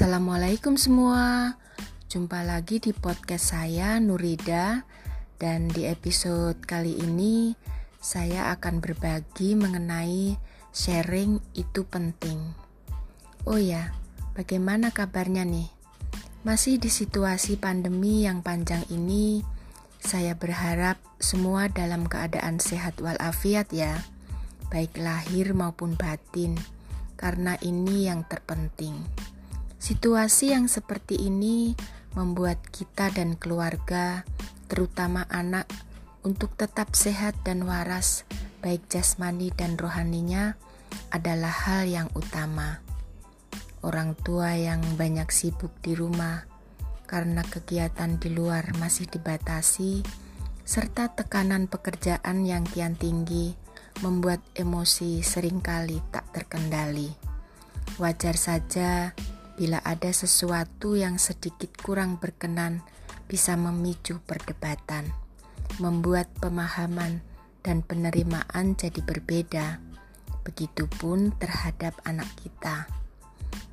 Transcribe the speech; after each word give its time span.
Assalamualaikum 0.00 0.80
semua. 0.80 1.60
Jumpa 2.08 2.40
lagi 2.40 2.80
di 2.80 2.96
podcast 2.96 3.52
saya 3.52 4.00
Nurida 4.00 4.88
dan 5.36 5.68
di 5.68 5.84
episode 5.84 6.56
kali 6.64 6.96
ini 7.04 7.52
saya 8.00 8.48
akan 8.56 8.80
berbagi 8.80 9.52
mengenai 9.60 10.40
sharing 10.72 11.44
itu 11.52 11.84
penting. 11.84 12.40
Oh 13.44 13.60
ya, 13.60 13.92
bagaimana 14.32 14.88
kabarnya 14.88 15.44
nih? 15.44 15.68
Masih 16.48 16.80
di 16.80 16.88
situasi 16.88 17.60
pandemi 17.60 18.24
yang 18.24 18.40
panjang 18.40 18.88
ini, 18.88 19.44
saya 20.00 20.32
berharap 20.32 20.96
semua 21.20 21.68
dalam 21.68 22.08
keadaan 22.08 22.56
sehat 22.56 23.04
walafiat 23.04 23.68
ya, 23.68 24.00
baik 24.72 24.96
lahir 24.96 25.52
maupun 25.52 25.92
batin, 25.92 26.56
karena 27.20 27.60
ini 27.60 28.08
yang 28.08 28.24
terpenting. 28.24 28.96
Situasi 29.80 30.52
yang 30.52 30.68
seperti 30.68 31.16
ini 31.16 31.72
membuat 32.12 32.60
kita 32.68 33.08
dan 33.08 33.32
keluarga, 33.40 34.28
terutama 34.68 35.24
anak, 35.32 35.64
untuk 36.20 36.52
tetap 36.52 36.92
sehat 36.92 37.32
dan 37.48 37.64
waras, 37.64 38.28
baik 38.60 38.84
jasmani 38.92 39.48
dan 39.56 39.80
rohaninya, 39.80 40.60
adalah 41.08 41.48
hal 41.48 41.88
yang 41.88 42.12
utama. 42.12 42.84
Orang 43.80 44.12
tua 44.20 44.52
yang 44.52 44.84
banyak 45.00 45.32
sibuk 45.32 45.72
di 45.80 45.96
rumah 45.96 46.44
karena 47.08 47.40
kegiatan 47.40 48.20
di 48.20 48.28
luar 48.30 48.76
masih 48.76 49.08
dibatasi, 49.08 50.04
serta 50.62 51.10
tekanan 51.10 51.66
pekerjaan 51.66 52.44
yang 52.44 52.68
kian 52.68 52.94
tinggi 53.00 53.56
membuat 54.04 54.44
emosi 54.52 55.24
sering 55.24 55.64
kali 55.64 55.98
tak 56.12 56.28
terkendali. 56.36 57.10
Wajar 57.98 58.36
saja 58.38 59.10
Bila 59.60 59.76
ada 59.84 60.08
sesuatu 60.08 60.96
yang 60.96 61.20
sedikit 61.20 61.68
kurang 61.84 62.16
berkenan, 62.16 62.80
bisa 63.28 63.60
memicu 63.60 64.16
perdebatan, 64.24 65.12
membuat 65.76 66.32
pemahaman 66.40 67.20
dan 67.60 67.84
penerimaan 67.84 68.72
jadi 68.72 69.04
berbeda. 69.04 69.76
Begitupun 70.48 71.36
terhadap 71.36 71.92
anak 72.08 72.32
kita. 72.40 72.88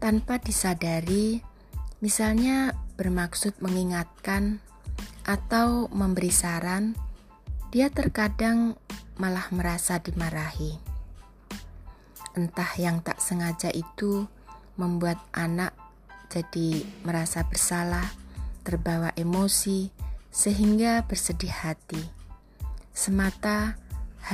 Tanpa 0.00 0.40
disadari, 0.40 1.44
misalnya 2.00 2.72
bermaksud 2.96 3.60
mengingatkan 3.60 4.64
atau 5.28 5.92
memberi 5.92 6.32
saran, 6.32 6.96
dia 7.68 7.92
terkadang 7.92 8.80
malah 9.20 9.52
merasa 9.52 10.00
dimarahi. 10.00 10.80
Entah 12.32 12.72
yang 12.80 13.04
tak 13.04 13.20
sengaja 13.20 13.68
itu 13.68 14.24
membuat 14.74 15.18
anak 15.30 15.74
jadi 16.32 16.82
merasa 17.06 17.46
bersalah, 17.46 18.10
terbawa 18.66 19.14
emosi, 19.14 19.92
sehingga 20.34 21.06
bersedih 21.06 21.52
hati. 21.52 22.02
Semata 22.90 23.78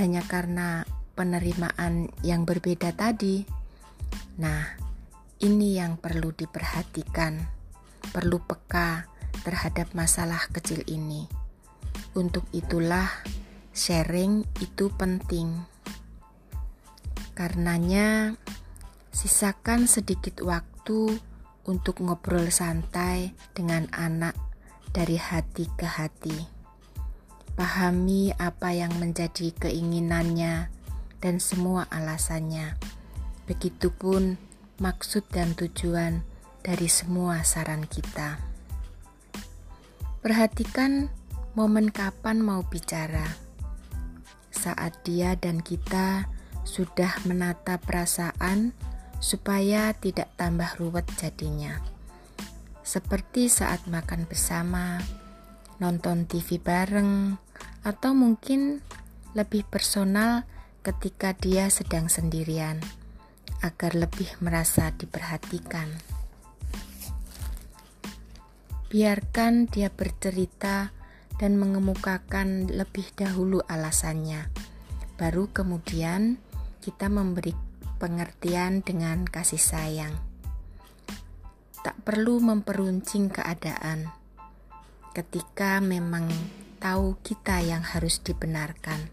hanya 0.01 0.25
karena 0.25 0.89
penerimaan 1.13 2.09
yang 2.25 2.49
berbeda 2.49 2.97
tadi. 2.97 3.45
Nah, 4.41 4.65
ini 5.45 5.77
yang 5.77 6.01
perlu 6.01 6.33
diperhatikan, 6.33 7.45
perlu 8.13 8.41
peka 8.41 9.09
terhadap 9.45 9.93
masalah 9.93 10.41
kecil 10.49 10.81
ini. 10.89 11.29
Untuk 12.17 12.49
itulah 12.57 13.09
sharing 13.77 14.45
itu 14.65 14.89
penting. 14.97 15.69
Karenanya 17.37 18.37
Sisakan 19.11 19.91
sedikit 19.91 20.39
waktu 20.47 21.19
untuk 21.67 21.99
ngobrol 21.99 22.47
santai 22.55 23.35
dengan 23.53 23.91
anak 23.91 24.39
dari 24.95 25.19
hati 25.19 25.67
ke 25.75 25.87
hati. 25.87 26.39
Pahami 27.59 28.31
apa 28.39 28.71
yang 28.71 28.95
menjadi 29.03 29.51
keinginannya 29.59 30.71
dan 31.19 31.43
semua 31.43 31.91
alasannya. 31.91 32.79
Begitupun 33.51 34.39
maksud 34.79 35.27
dan 35.29 35.59
tujuan 35.59 36.23
dari 36.63 36.87
semua 36.87 37.43
saran 37.43 37.85
kita. 37.91 38.41
Perhatikan 40.23 41.11
momen 41.59 41.91
kapan 41.91 42.39
mau 42.41 42.63
bicara. 42.63 43.27
Saat 44.55 45.03
dia 45.03 45.35
dan 45.35 45.61
kita 45.65 46.31
sudah 46.63 47.17
menata 47.25 47.81
perasaan 47.81 48.77
supaya 49.21 49.93
tidak 49.93 50.33
tambah 50.41 50.81
ruwet 50.81 51.05
jadinya. 51.21 51.77
Seperti 52.81 53.53
saat 53.53 53.85
makan 53.87 54.25
bersama, 54.27 54.99
nonton 55.79 56.25
TV 56.25 56.57
bareng, 56.59 57.37
atau 57.85 58.17
mungkin 58.17 58.81
lebih 59.37 59.69
personal 59.69 60.49
ketika 60.81 61.37
dia 61.37 61.69
sedang 61.69 62.09
sendirian, 62.09 62.81
agar 63.61 63.93
lebih 63.95 64.27
merasa 64.41 64.91
diperhatikan. 64.97 65.87
Biarkan 68.91 69.71
dia 69.71 69.87
bercerita 69.87 70.91
dan 71.39 71.61
mengemukakan 71.61 72.67
lebih 72.75 73.07
dahulu 73.15 73.63
alasannya, 73.71 74.51
baru 75.15 75.47
kemudian 75.55 76.43
kita 76.83 77.07
memberi 77.07 77.70
pengertian 78.01 78.81
dengan 78.81 79.29
kasih 79.29 79.61
sayang. 79.61 80.17
Tak 81.85 82.01
perlu 82.01 82.41
memperuncing 82.41 83.29
keadaan 83.29 84.09
ketika 85.13 85.85
memang 85.85 86.33
tahu 86.81 87.21
kita 87.21 87.61
yang 87.61 87.85
harus 87.85 88.25
dibenarkan. 88.25 89.13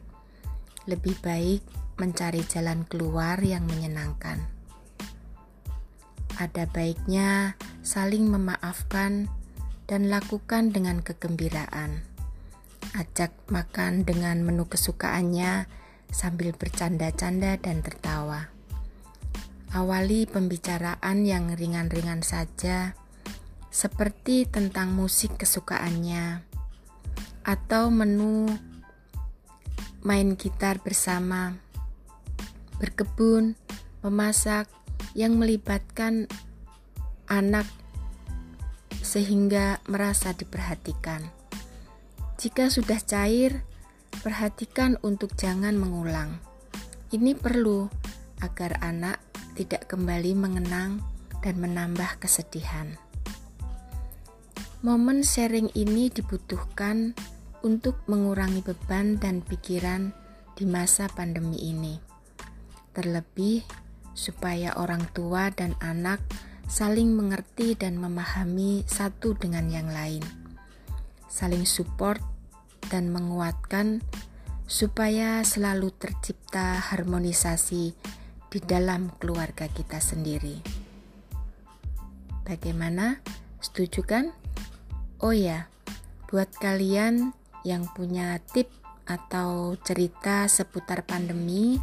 Lebih 0.88 1.20
baik 1.20 1.62
mencari 2.00 2.48
jalan 2.48 2.88
keluar 2.88 3.44
yang 3.44 3.68
menyenangkan. 3.68 4.40
Ada 6.38 6.70
baiknya 6.70 7.60
saling 7.84 8.30
memaafkan 8.30 9.28
dan 9.90 10.08
lakukan 10.08 10.70
dengan 10.70 11.02
kegembiraan. 11.02 12.06
Ajak 12.96 13.34
makan 13.52 14.06
dengan 14.08 14.46
menu 14.46 14.70
kesukaannya 14.70 15.66
sambil 16.14 16.54
bercanda-canda 16.56 17.58
dan 17.60 17.84
tertawa. 17.84 18.57
Awali 19.76 20.24
pembicaraan 20.24 21.28
yang 21.28 21.52
ringan-ringan 21.52 22.24
saja, 22.24 22.96
seperti 23.68 24.48
tentang 24.48 24.96
musik 24.96 25.36
kesukaannya, 25.36 26.40
atau 27.44 27.92
menu 27.92 28.48
main 30.08 30.40
gitar 30.40 30.80
bersama, 30.80 31.60
berkebun, 32.80 33.60
memasak 34.08 34.72
yang 35.12 35.36
melibatkan 35.36 36.32
anak 37.28 37.68
sehingga 39.04 39.84
merasa 39.92 40.32
diperhatikan. 40.32 41.28
Jika 42.40 42.72
sudah 42.72 43.04
cair, 43.04 43.68
perhatikan 44.24 44.96
untuk 45.04 45.36
jangan 45.36 45.76
mengulang. 45.76 46.40
Ini 47.12 47.36
perlu 47.36 47.92
agar 48.40 48.80
anak 48.80 49.27
tidak 49.58 49.90
kembali 49.90 50.38
mengenang 50.38 51.02
dan 51.42 51.58
menambah 51.58 52.22
kesedihan. 52.22 52.94
Momen 54.86 55.26
sharing 55.26 55.74
ini 55.74 56.14
dibutuhkan 56.14 57.18
untuk 57.66 57.98
mengurangi 58.06 58.62
beban 58.62 59.18
dan 59.18 59.42
pikiran 59.42 60.14
di 60.54 60.70
masa 60.70 61.10
pandemi 61.10 61.58
ini. 61.58 61.98
Terlebih 62.94 63.66
supaya 64.14 64.78
orang 64.78 65.02
tua 65.18 65.50
dan 65.50 65.74
anak 65.82 66.22
saling 66.70 67.18
mengerti 67.18 67.74
dan 67.74 67.98
memahami 67.98 68.86
satu 68.86 69.34
dengan 69.34 69.66
yang 69.74 69.90
lain. 69.90 70.22
Saling 71.26 71.66
support 71.66 72.22
dan 72.94 73.10
menguatkan 73.10 74.06
supaya 74.70 75.42
selalu 75.42 75.90
tercipta 75.96 76.78
harmonisasi 76.92 77.98
di 78.48 78.60
dalam 78.64 79.12
keluarga 79.20 79.68
kita 79.68 80.00
sendiri. 80.00 80.60
Bagaimana? 82.48 83.20
Setuju 83.60 84.02
kan? 84.08 84.26
Oh 85.20 85.36
ya, 85.36 85.68
buat 86.32 86.48
kalian 86.62 87.36
yang 87.68 87.90
punya 87.92 88.40
tip 88.56 88.72
atau 89.08 89.76
cerita 89.84 90.48
seputar 90.48 91.04
pandemi, 91.04 91.80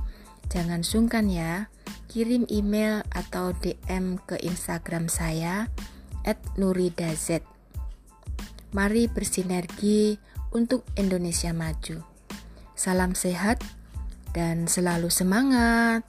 jangan 0.49 0.81
sungkan 0.81 1.29
ya. 1.29 1.69
Kirim 2.09 2.47
email 2.47 3.03
atau 3.11 3.51
DM 3.59 4.23
ke 4.23 4.39
Instagram 4.41 5.11
saya 5.11 5.67
@nuridaz. 6.55 7.43
Mari 8.71 9.11
bersinergi 9.11 10.17
untuk 10.55 10.87
Indonesia 10.95 11.51
maju. 11.51 12.07
Salam 12.79 13.19
sehat 13.19 13.61
dan 14.31 14.71
selalu 14.71 15.11
semangat. 15.11 16.07